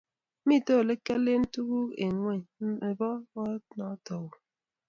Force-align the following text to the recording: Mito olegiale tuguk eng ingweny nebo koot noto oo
Mito 0.47 0.71
olegiale 0.81 1.33
tuguk 1.53 1.89
eng 2.03 2.15
ingweny 2.15 2.43
nebo 2.81 3.07
koot 3.33 3.63
noto 3.77 4.13
oo 4.21 4.29